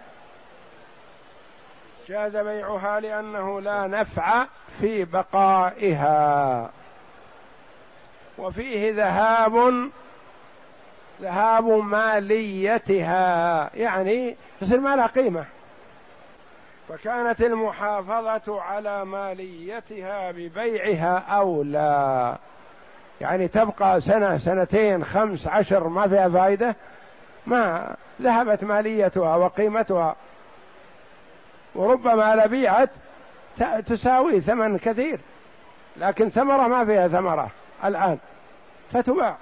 جاز 2.07 2.37
بيعها 2.37 2.99
لأنه 2.99 3.61
لا 3.61 3.87
نفع 3.87 4.45
في 4.79 5.05
بقائها. 5.05 6.69
وفيه 8.37 8.93
ذهاب 8.93 9.89
ذهاب 11.21 11.67
ماليتها. 11.67 13.69
يعني 13.75 14.35
تصير 14.61 14.79
ما 14.79 14.95
لها 14.95 15.07
قيمة. 15.07 15.45
فكانت 16.89 17.41
المحافظة 17.41 18.61
على 18.61 19.05
ماليتها 19.05 20.31
ببيعها 20.31 21.17
أولى. 21.17 22.37
يعني 23.21 23.47
تبقى 23.47 24.01
سنة 24.01 24.37
سنتين 24.37 25.05
خمس 25.05 25.47
عشر 25.47 25.87
ما 25.87 26.07
فيها 26.07 26.29
فائدة 26.29 26.75
ما 27.47 27.95
ذهبت 28.21 28.63
ماليتها 28.63 29.35
وقيمتها. 29.35 30.15
وربما 31.75 32.35
لبيعت 32.35 32.89
تساوي 33.87 34.41
ثمن 34.41 34.77
كثير. 34.77 35.19
لكن 35.97 36.29
ثمرة 36.29 36.67
ما 36.67 36.85
فيها 36.85 37.07
ثمرة 37.07 37.49
الآن. 37.85 38.17
فتباع. 38.93 39.35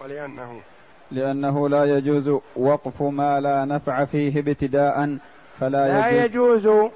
ولأنه 0.00 0.60
لأنه 1.10 1.68
لا 1.68 1.84
يجوز 1.84 2.40
وقف 2.56 3.02
ما 3.02 3.40
لا 3.40 3.64
نفع 3.64 4.04
فيه 4.04 4.40
ابتداء 4.40 5.18
فلا 5.60 5.88
لا 5.88 6.08
يجوز, 6.08 6.66
يجوز 6.66 6.90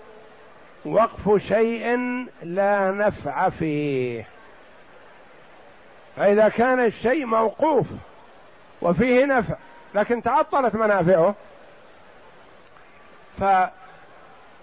وقف 0.85 1.43
شيء 1.49 1.99
لا 2.43 2.91
نفع 2.91 3.49
فيه. 3.49 4.27
فإذا 6.17 6.49
كان 6.49 6.81
الشيء 6.81 7.27
موقوف 7.27 7.87
وفيه 8.83 9.25
نفع 9.25 9.55
لكن 9.95 10.23
تعطلت 10.23 10.75
منافعه 10.75 11.35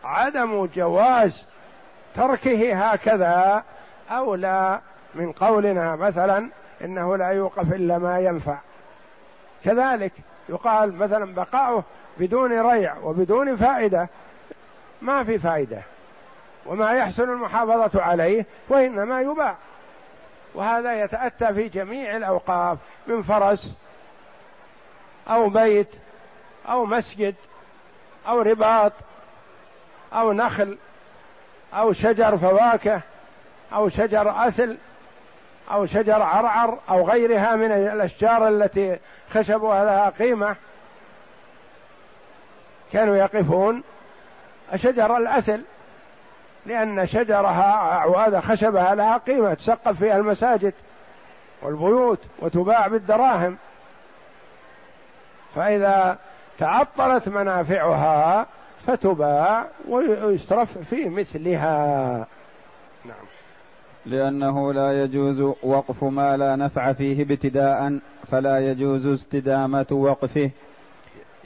فعدم 0.04 0.65
جواز 0.75 1.45
تركه 2.15 2.73
هكذا 2.73 3.63
أولى 4.10 4.82
من 5.15 5.32
قولنا 5.32 5.95
مثلا 5.95 6.49
إنه 6.84 7.17
لا 7.17 7.28
يوقف 7.28 7.74
إلا 7.74 7.98
ما 7.98 8.20
ينفع. 8.20 8.60
كذلك 9.63 10.12
يقال 10.50 10.96
مثلا 10.96 11.34
بقاؤه 11.34 11.84
بدون 12.17 12.62
ريع 12.62 12.98
وبدون 12.98 13.56
فائدة. 13.56 14.10
ما 15.02 15.24
في 15.24 15.39
فائدة. 15.39 15.82
وما 16.65 16.91
يحسن 16.91 17.24
المحافظة 17.24 18.02
عليه 18.02 18.46
وإنما 18.70 19.22
يباع. 19.22 19.56
وهذا 20.54 21.04
يتأتى 21.04 21.54
في 21.54 21.70
جميع 21.70 22.17
الأوقاف 22.17 22.78
من 23.08 23.22
فرس 23.22 23.72
أو 25.28 25.50
بيت 25.50 25.89
أو 26.70 26.86
مسجد 26.86 27.36
أو 28.28 28.41
رباط 28.41 28.94
أو 30.13 30.34
نخل 30.34 30.78
أو 31.74 31.94
شجر 31.94 32.38
فواكه 32.38 33.02
أو 33.74 33.89
شجر 33.89 34.48
أثل 34.48 34.78
أو 35.72 35.86
شجر 35.86 36.22
عرعر 36.22 36.78
أو 36.90 37.10
غيرها 37.10 37.56
من 37.56 37.72
الأشجار 37.72 38.48
التي 38.48 39.00
خشبها 39.34 39.86
لها 39.86 40.10
قيمة. 40.10 40.56
كانوا 42.92 43.16
يقفون. 43.16 43.84
شجر 44.76 45.18
الأثل 45.18 45.62
لأن 46.66 47.08
شجرها 47.08 47.96
أعواد 47.98 48.40
خشبها 48.40 48.96
لها 48.96 49.18
قيمة 49.18 49.54
تسقف 49.54 49.98
فيها 49.98 50.18
المساجد 50.18 50.74
والبيوت 51.62 52.20
وتباع 52.40 52.88
بالدراهم. 52.88 53.58
فإذا 55.56 56.18
تعطلت 56.60 57.28
منافعها 57.28 58.46
فتباع 58.88 59.66
ويصرف 59.88 60.78
في 60.78 61.10
مثلها. 61.10 62.28
نعم. 63.06 63.40
لأنه 64.06 64.74
لا 64.74 65.04
يجوز 65.04 65.42
وقف 65.64 66.04
ما 66.04 66.38
لا 66.38 66.56
نفع 66.56 66.94
فيه 66.94 67.24
ابتداء 67.24 68.00
فلا 68.32 68.72
يجوز 68.72 69.06
استدامة 69.06 69.86
وقفه. 69.92 70.52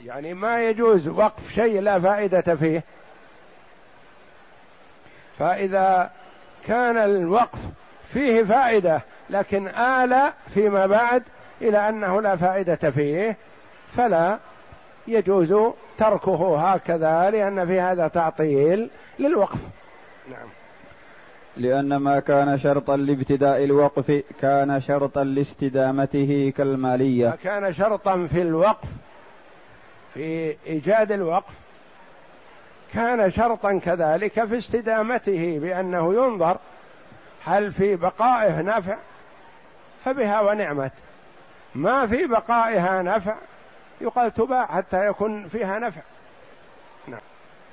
يعني 0.04 0.34
ما 0.34 0.62
يجوز 0.62 1.08
وقف 1.08 1.52
شيء 1.54 1.80
لا 1.80 2.00
فائدة 2.00 2.54
فيه. 2.54 2.84
فإذا 5.38 6.10
كان 6.66 6.96
الوقف 6.96 7.58
فيه 8.12 8.42
فائدة 8.42 9.00
لكن 9.30 9.68
آل 9.68 10.32
فيما 10.54 10.86
بعد 10.86 11.22
إلى 11.62 11.88
أنه 11.88 12.22
لا 12.22 12.36
فائدة 12.36 12.90
فيه 12.90 13.36
فلا 13.96 14.38
يجوز 15.08 15.54
تركه 15.98 16.58
هكذا 16.58 17.30
لأن 17.30 17.66
في 17.66 17.80
هذا 17.80 18.08
تعطيل 18.08 18.90
للوقف. 19.18 19.58
نعم. 20.30 20.48
لأن 21.56 21.96
ما 21.96 22.20
كان 22.20 22.58
شرطا 22.58 22.96
لابتداء 22.96 23.64
الوقف 23.64 24.22
كان 24.40 24.80
شرطا 24.80 25.24
لاستدامته 25.24 26.52
كالمالية. 26.56 27.28
ما 27.28 27.36
كان 27.36 27.74
شرطا 27.74 28.26
في 28.26 28.42
الوقف 28.42 28.88
في 30.14 30.56
إيجاد 30.66 31.12
الوقف 31.12 31.52
كان 32.92 33.30
شرطا 33.30 33.78
كذلك 33.78 34.44
في 34.44 34.58
استدامته 34.58 35.58
بأنه 35.58 36.14
ينظر 36.14 36.56
هل 37.44 37.72
في 37.72 37.96
بقائه 37.96 38.62
نفع 38.62 38.96
فبها 40.04 40.40
ونعمت. 40.40 40.92
ما 41.74 42.06
في 42.06 42.26
بقائها 42.26 43.02
نفع 43.02 43.34
يقال 44.00 44.34
تباع 44.34 44.66
حتى 44.66 45.06
يكون 45.06 45.48
فيها 45.48 45.78
نفع. 45.78 46.00
نعم. 47.08 47.20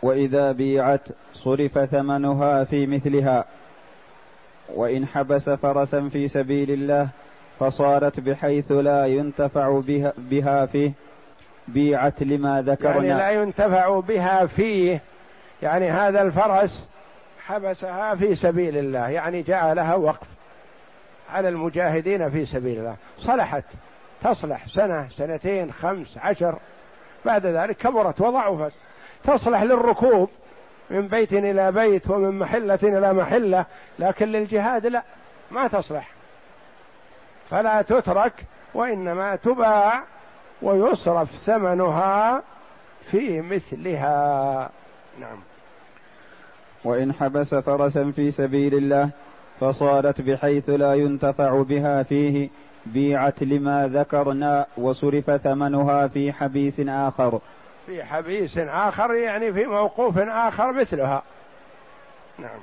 وإذا 0.01 0.51
بيعت 0.51 1.07
صرف 1.33 1.79
ثمنها 1.79 2.63
في 2.63 2.87
مثلها. 2.87 3.45
وإن 4.69 5.07
حبس 5.07 5.49
فرسا 5.49 6.09
في 6.09 6.27
سبيل 6.27 6.71
الله 6.71 7.09
فصارت 7.59 8.19
بحيث 8.19 8.71
لا 8.71 9.05
ينتفع 9.05 9.79
بها, 9.79 10.13
بها 10.17 10.65
فيه 10.65 10.91
بيعت 11.67 12.23
لما 12.23 12.61
ذكرنا. 12.61 13.05
يعني 13.05 13.13
لا 13.13 13.31
ينتفع 13.41 13.99
بها 13.99 14.45
فيه. 14.45 15.01
يعني 15.61 15.91
هذا 15.91 16.21
الفرس 16.21 16.89
حبسها 17.45 18.15
في 18.15 18.35
سبيل 18.35 18.77
الله 18.77 19.09
يعني 19.09 19.41
جعلها 19.41 19.95
وقف 19.95 20.27
على 21.33 21.49
المجاهدين 21.49 22.29
في 22.29 22.45
سبيل 22.45 22.79
الله. 22.79 22.95
صلحت 23.17 23.63
تصلح 24.23 24.67
سنة 24.67 25.09
سنتين 25.09 25.71
خمس 25.71 26.17
عشر. 26.17 26.59
بعد 27.25 27.45
ذلك 27.45 27.77
كبرت 27.77 28.21
وضعفت. 28.21 28.73
تصلح 29.23 29.63
للركوب. 29.63 30.29
من 30.89 31.07
بيت 31.07 31.33
إلى 31.33 31.71
بيت 31.71 32.09
ومن 32.09 32.39
محلة 32.39 32.79
إلى 32.83 33.13
محلة 33.13 33.65
لكن 33.99 34.25
للجهاد 34.25 34.85
لا 34.85 35.03
ما 35.51 35.67
تصلح. 35.67 36.09
فلا 37.49 37.81
تترك 37.81 38.45
وإنما 38.73 39.35
تباع 39.35 40.03
ويصرف 40.61 41.29
ثمنها 41.45 42.43
في 43.11 43.41
مثلها. 43.41 44.69
نعم. 45.19 45.39
وإن 46.85 47.13
حبس 47.13 47.55
فرسا 47.55 48.11
في 48.11 48.31
سبيل 48.31 48.75
الله 48.75 49.09
فصارت 49.59 50.21
بحيث 50.21 50.69
لا 50.69 50.93
ينتفع 50.93 51.61
بها 51.61 52.03
فيه 52.03 52.49
بيعت 52.85 53.43
لما 53.43 53.87
ذكرنا 53.87 54.65
وصرف 54.77 55.31
ثمنها 55.31 56.07
في 56.07 56.33
حبيس 56.33 56.79
آخر. 56.79 57.39
في 57.85 58.03
حبيس 58.03 58.57
آخر 58.57 59.13
يعني 59.13 59.53
في 59.53 59.65
موقوف 59.65 60.17
آخر 60.17 60.71
مثلها. 60.71 61.23
نعم. 62.39 62.59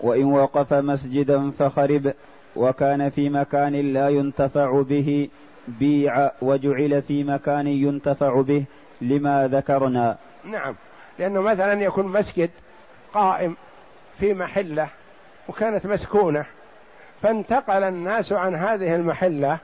وإن 0.00 0.24
وقف 0.24 0.72
مسجدا 0.72 1.50
فخرب 1.50 2.14
وكان 2.56 3.10
في 3.10 3.28
مكان 3.28 3.92
لا 3.92 4.08
ينتفع 4.08 4.82
به 4.82 5.28
بيع 5.68 6.30
وجعل 6.42 7.02
في 7.02 7.24
مكان 7.24 7.66
ينتفع 7.66 8.40
به 8.40 8.64
لما 9.00 9.48
ذكرنا. 9.48 10.16
نعم. 10.44 10.74
لأنه 11.18 11.40
مثلا 11.40 11.72
يكون 11.72 12.06
مسجد 12.06 12.50
قائم 13.14 13.56
في 14.18 14.34
محلة 14.34 14.88
وكانت 15.48 15.86
مسكونة 15.86 16.46
فانتقل 17.22 17.82
الناس 17.82 18.32
عن 18.32 18.54
هذه 18.54 18.94
المحلة 18.94 19.58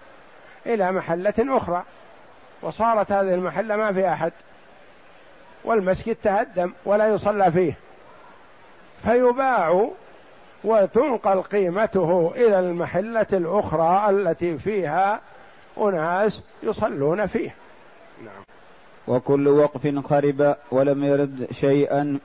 إلى 0.67 0.93
محلة 0.93 1.35
أخرى. 1.39 1.85
وصارت 2.63 3.13
هذه 3.13 3.35
المحلة 3.35 3.77
ما 3.77 3.93
في 3.93 4.09
أحد. 4.09 4.33
والمسجد 5.65 6.17
تهدم 6.23 6.73
ولا 6.85 7.09
يصلى 7.09 7.53
فيه. 7.53 7.77
فيباع 9.03 9.91
وتنقل 10.65 11.43
قيمته 11.43 12.33
إلى 12.37 12.61
المحلة 12.61 13.27
الأخرى 13.33 14.11
التي 14.11 14.59
فيها 14.59 15.21
أناس 15.79 16.43
يصلون 16.63 17.27
فيه. 17.27 17.55
نعم. 18.25 18.43
وكل 19.09 19.49
وقف 19.49 20.07
خرب 20.07 20.57
ولم 20.71 21.05
يرد 21.05 21.49
شيئا 21.51 22.19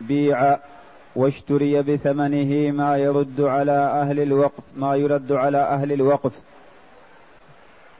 بيع 0.00 0.58
واشتري 1.16 1.82
بثمنه 1.82 2.72
ما 2.72 2.96
يرد 2.96 3.40
على 3.40 3.72
أهل 3.72 4.20
الوقف 4.20 4.62
ما 4.76 4.96
يرد 4.96 5.32
على 5.32 5.58
أهل 5.58 5.92
الوقف. 5.92 6.32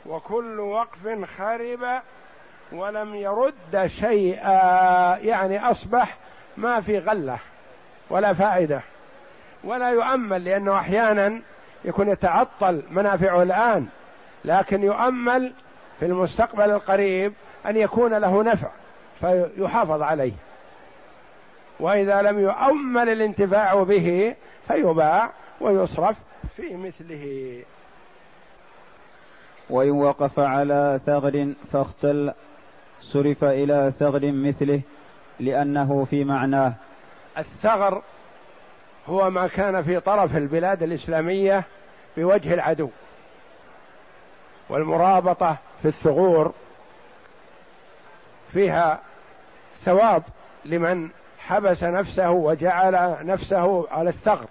وكل 0.06 0.60
وقف 0.60 1.24
خرب 1.38 2.02
ولم 2.72 3.14
يرد 3.14 3.86
شيئا 3.86 4.58
يعني 5.18 5.70
أصبح 5.70 6.16
ما 6.56 6.80
في 6.80 6.98
غلة 6.98 7.38
ولا 8.10 8.34
فائدة 8.34 8.80
ولا 9.64 9.90
يؤمل 9.90 10.44
لأنه 10.44 10.78
أحيانا 10.78 11.40
يكون 11.84 12.08
يتعطل 12.08 12.82
منافعه 12.90 13.42
الآن 13.42 13.86
لكن 14.44 14.82
يؤمل 14.82 15.52
في 16.00 16.06
المستقبل 16.06 16.70
القريب 16.70 17.32
أن 17.66 17.76
يكون 17.76 18.14
له 18.14 18.42
نفع 18.42 18.68
فيحافظ 19.20 20.02
عليه. 20.02 20.32
وإذا 21.80 22.22
لم 22.22 22.38
يؤمل 22.40 23.08
الانتفاع 23.08 23.82
به 23.82 24.34
فيباع 24.68 25.30
ويصرف 25.60 26.16
في 26.56 26.76
مثله. 26.76 27.62
وإن 29.70 29.90
وقف 29.90 30.38
على 30.38 31.00
ثغر 31.06 31.52
فاختل 31.72 32.32
صرف 33.00 33.44
إلى 33.44 33.92
ثغر 33.98 34.32
مثله 34.32 34.80
لأنه 35.40 36.04
في 36.04 36.24
معناه. 36.24 36.72
الثغر 37.38 38.02
هو 39.06 39.30
ما 39.30 39.46
كان 39.46 39.82
في 39.82 40.00
طرف 40.00 40.36
البلاد 40.36 40.82
الإسلامية 40.82 41.64
بوجه 42.16 42.54
العدو. 42.54 42.90
والمرابطة 44.68 45.56
في 45.82 45.88
الثغور 45.88 46.52
فيها 48.52 49.00
ثواب 49.84 50.22
لمن 50.64 51.08
حبس 51.38 51.82
نفسه 51.82 52.30
وجعل 52.30 53.16
نفسه 53.26 53.88
على 53.90 54.10
الثغر 54.10 54.46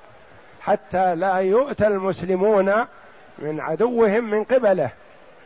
حتى 0.61 1.15
لا 1.15 1.35
يؤتى 1.35 1.87
المسلمون 1.87 2.85
من 3.39 3.59
عدوهم 3.59 4.23
من 4.23 4.43
قبله. 4.43 4.91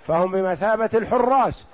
فهم 0.08 0.32
بمثابة 0.32 0.90
الحراس 0.94 1.66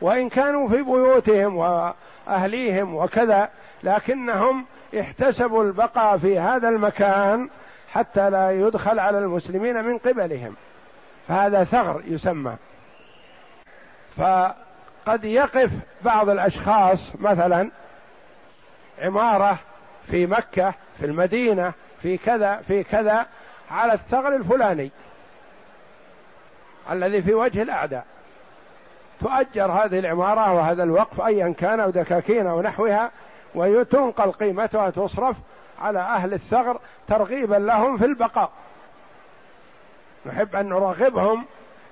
وإن 0.00 0.28
كانوا 0.28 0.68
في 0.68 0.82
بيوتهم 0.82 1.56
وأهليهم 1.56 2.94
وكذا 2.94 3.48
لكنهم 3.82 4.66
احتسبوا 5.00 5.64
البقاء 5.64 6.18
في 6.18 6.38
هذا 6.38 6.68
المكان 6.68 7.48
حتى 7.92 8.30
لا 8.30 8.50
يدخل 8.50 8.98
على 8.98 9.18
المسلمين 9.18 9.84
من 9.84 9.98
قبلهم. 9.98 10.56
فهذا 11.28 11.64
ثغر 11.64 12.02
يسمى. 12.06 12.56
فقد 14.16 15.24
يقف 15.24 15.70
بعض 16.02 16.28
الأشخاص 16.28 17.12
مثلا 17.20 17.70
عمارة 18.98 19.58
في 20.10 20.26
مكة 20.26 20.74
في 20.98 21.06
المدينة 21.06 21.72
في 22.02 22.18
كذا 22.18 22.56
في 22.56 22.84
كذا 22.84 23.26
على 23.70 23.92
الثغر 23.92 24.36
الفلاني. 24.36 24.90
الذي 26.90 27.22
في 27.22 27.34
وجه 27.34 27.62
الأعداء. 27.62 28.04
تؤجر 29.20 29.72
هذه 29.72 29.98
العمارة 29.98 30.52
وهذا 30.52 30.82
الوقف 30.82 31.20
ايا 31.20 31.54
كان 31.58 31.80
أو 31.80 31.90
دكاكين 31.90 32.46
أو 32.46 32.62
نحوها 32.62 33.10
وتنقل 33.54 34.32
قيمتها 34.32 34.90
تصرف 34.90 35.36
على 35.80 35.98
أهل 35.98 36.34
الثغر 36.34 36.80
ترغيبا 37.08 37.54
لهم 37.54 37.98
في 37.98 38.04
البقاء. 38.04 38.50
نحب 40.26 40.56
أن 40.56 40.68
نرغبهم 40.68 41.44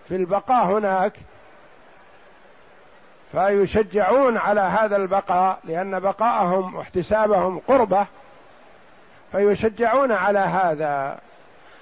في 0.09 0.17
البقاء 0.17 0.65
هناك 0.65 1.13
فيشجعون 3.33 4.37
على 4.37 4.61
هذا 4.61 4.97
البقاء 4.97 5.59
لأن 5.65 6.01
بقاءهم 6.01 6.75
واحتسابهم 6.75 7.59
قربة 7.59 8.07
فيشجعون 9.33 10.13
على 10.13 10.39
هذا. 10.39 11.19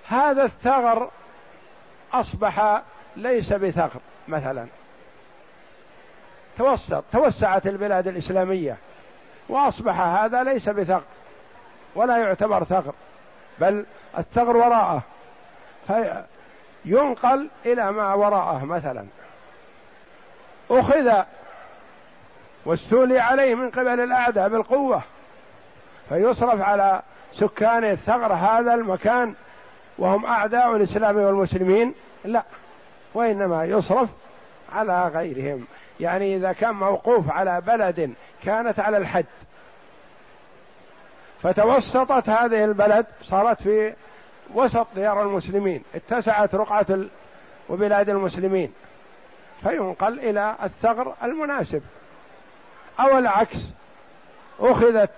هذا 0.08 0.42
الثغر 0.42 1.10
أصبح 2.12 2.82
ليس 3.18 3.52
بثغر 3.52 4.00
مثلا. 4.28 4.66
توسط 6.58 7.04
توسعت 7.12 7.66
البلاد 7.66 8.08
الإسلامية 8.08 8.76
وأصبح 9.48 10.00
هذا 10.00 10.42
ليس 10.42 10.68
بثغر 10.68 11.02
ولا 11.94 12.16
يعتبر 12.16 12.64
ثغر 12.64 12.94
بل 13.58 13.86
الثغر 14.18 14.56
وراءه. 14.56 15.02
ينقل 16.84 17.48
إلى 17.66 17.92
ما 17.92 18.14
وراءه 18.14 18.64
مثلا. 18.64 19.06
أخذ 20.70 21.22
واستولي 22.64 23.18
عليه 23.18 23.54
من 23.54 23.70
قبل 23.70 24.00
الأعداء 24.00 24.48
بالقوة 24.48 25.02
فيصرف 26.08 26.60
على 26.60 27.02
سكان 27.32 27.84
الثغر 27.84 28.32
هذا 28.32 28.74
المكان 28.74 29.34
وهم 29.98 30.26
أعداء 30.26 30.76
الإسلام 30.76 31.16
والمسلمين. 31.16 31.94
لا. 32.24 32.42
وإنما 33.14 33.64
يصرف 33.64 34.08
على 34.72 35.08
غيرهم. 35.08 35.66
يعني 36.00 36.36
إذا 36.36 36.52
كان 36.52 36.74
موقوف 36.74 37.30
على 37.30 37.60
بلد 37.60 38.14
كانت 38.44 38.80
على 38.80 38.96
الحد. 38.96 39.26
فتوسطت 41.42 42.28
هذه 42.28 42.64
البلد 42.64 43.06
صارت 43.22 43.62
في 43.62 43.94
وسط 44.54 44.86
ديار 44.94 45.22
المسلمين. 45.22 45.82
اتسعت 45.94 46.54
رقعة 46.54 46.86
وبلاد 47.68 48.08
المسلمين. 48.08 48.72
فينقل 49.62 50.18
إلى 50.18 50.56
الثغر 50.62 51.14
المناسب. 51.22 51.82
أو 53.00 53.18
العكس 53.18 53.58
أخذت 54.60 55.10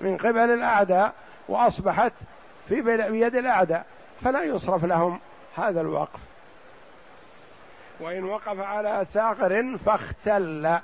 من 0.00 0.16
قبل 0.16 0.50
الأعداء 0.50 1.12
وأصبحت 1.48 2.12
في 2.68 2.80
بيد 2.80 3.34
الأعداء. 3.36 3.86
فلا 4.24 4.42
يصرف 4.42 4.84
لهم 4.84 5.20
هذا 5.56 5.80
الوقف. 5.80 6.20
وإن 8.00 8.24
وقف 8.24 8.60
على 8.60 9.06
ثغر 9.12 9.78
فاختل. 9.78 10.78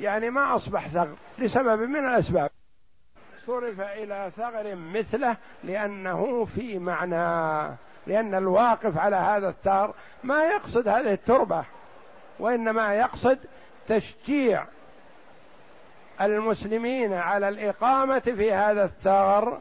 يعني 0.00 0.30
ما 0.30 0.56
أصبح 0.56 0.88
ثغر 0.88 1.16
لسبب 1.38 1.80
من 1.80 2.06
الأسباب. 2.06 2.50
صرف 3.46 3.80
إلى 3.80 4.30
ثغر 4.36 4.74
مثله 4.74 5.36
لأنه 5.64 6.44
في 6.44 6.78
معنى 6.78 7.76
لأن 8.06 8.34
الواقف 8.34 8.98
على 8.98 9.16
هذا 9.16 9.48
الثغر 9.48 9.94
ما 10.22 10.44
يقصد 10.44 10.88
هذه 10.88 11.12
التربة 11.12 11.64
وإنما 12.38 12.94
يقصد 12.94 13.38
تشجيع 13.88 14.64
المسلمين 16.20 17.12
على 17.12 17.48
الإقامة 17.48 18.18
في 18.18 18.52
هذا 18.52 18.84
الثغر 18.84 19.60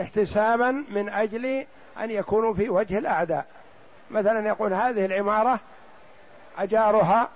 احتسابا 0.00 0.70
من 0.70 1.08
أجل 1.08 1.66
أن 2.00 2.10
يكونوا 2.10 2.54
في 2.54 2.68
وجه 2.68 2.98
الأعداء. 2.98 3.46
مثلا 4.10 4.46
يقول 4.46 4.74
هذه 4.74 5.04
العمارة 5.04 5.60
أجارها 6.58 7.28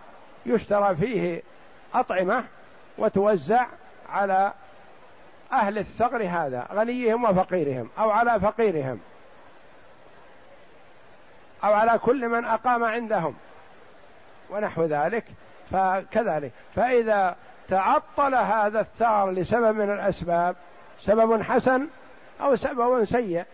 يشترى 0.46 0.96
فيه 0.96 1.42
أطعمة 1.94 2.44
وتوزع 2.98 3.66
على 4.08 4.52
أهل 5.52 5.78
الثغر 5.78 6.22
هذا 6.22 6.66
غنيهم 6.72 7.24
وفقيرهم 7.24 7.90
أو 7.98 8.10
على 8.10 8.40
فقيرهم 8.40 9.00
أو 11.64 11.72
على 11.72 11.98
كل 11.98 12.28
من 12.28 12.44
أقام 12.44 12.84
عندهم 12.84 13.34
ونحو 14.50 14.84
ذلك 14.84 15.24
فكذلك. 15.70 16.52
فإذا 16.74 17.36
تعطل 17.68 18.34
هذا 18.34 18.80
الثغر 18.80 19.30
لسبب 19.30 19.76
من 19.76 19.92
الأسباب 19.92 20.56
سبب 21.00 21.42
حسن 21.42 21.88
أو 22.40 22.56
سبب 22.56 23.04
سيء 23.04 23.44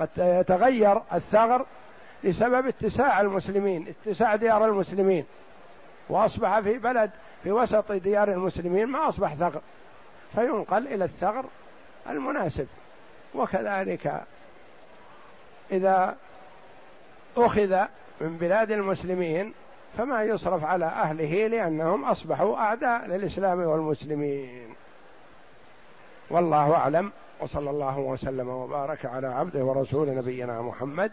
قد 0.00 0.08
يتغير 0.18 1.02
الثغر 1.12 1.66
لسبب 2.24 2.66
اتساع 2.66 3.20
المسلمين 3.20 3.86
اتساع 3.88 4.36
ديار 4.36 4.64
المسلمين. 4.64 5.24
وأصبح 6.08 6.60
في 6.60 6.78
بلد 6.78 7.10
في 7.42 7.52
وسط 7.52 7.92
ديار 7.92 8.32
المسلمين 8.32 8.86
ما 8.86 9.08
أصبح 9.08 9.34
ثغر. 9.34 9.60
فينقل 10.34 10.86
إلى 10.86 11.04
الثغر 11.04 11.44
المناسب. 12.08 12.66
وكذلك 13.34 14.22
إذا 15.72 16.16
أخذ 17.36 17.84
من 18.20 18.36
بلاد 18.36 18.70
المسلمين 18.70 19.54
فما 19.98 20.22
يصرف 20.22 20.64
على 20.64 20.84
أهله 20.84 21.46
لأنهم 21.46 22.04
أصبحوا 22.04 22.56
أعداء 22.56 23.06
للإسلام 23.06 23.60
والمسلمين. 23.60 24.74
والله 26.30 26.74
أعلم. 26.74 27.12
وصلى 27.40 27.70
الله 27.70 27.98
وسلم 27.98 28.48
وبارك 28.48 29.06
على 29.06 29.26
عبده 29.26 29.64
ورسول 29.64 30.14
نبينا 30.14 30.62
محمد 30.62 31.12